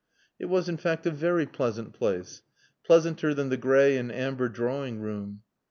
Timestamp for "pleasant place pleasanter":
1.45-3.35